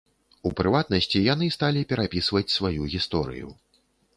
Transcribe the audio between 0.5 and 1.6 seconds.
прыватнасці, яны